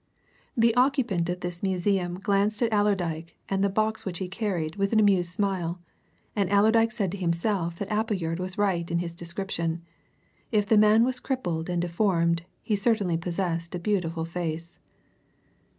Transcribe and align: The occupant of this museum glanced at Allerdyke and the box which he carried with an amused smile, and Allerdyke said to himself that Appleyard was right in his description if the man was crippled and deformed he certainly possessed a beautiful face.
The 0.57 0.73
occupant 0.73 1.29
of 1.29 1.41
this 1.41 1.61
museum 1.61 2.19
glanced 2.19 2.63
at 2.63 2.73
Allerdyke 2.73 3.37
and 3.49 3.63
the 3.63 3.69
box 3.69 4.03
which 4.03 4.17
he 4.17 4.27
carried 4.27 4.75
with 4.75 4.91
an 4.93 4.99
amused 4.99 5.29
smile, 5.31 5.79
and 6.35 6.49
Allerdyke 6.49 6.91
said 6.91 7.11
to 7.11 7.19
himself 7.19 7.75
that 7.77 7.91
Appleyard 7.91 8.39
was 8.39 8.57
right 8.57 8.89
in 8.89 8.97
his 8.97 9.13
description 9.13 9.83
if 10.51 10.65
the 10.65 10.75
man 10.75 11.03
was 11.05 11.19
crippled 11.19 11.69
and 11.69 11.83
deformed 11.83 12.41
he 12.63 12.75
certainly 12.75 13.15
possessed 13.15 13.75
a 13.75 13.79
beautiful 13.79 14.25
face. 14.25 14.79